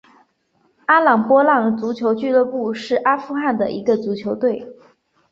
[0.87, 4.67] 阿姆波浪足球俱乐部是阿富汗的一个足球队。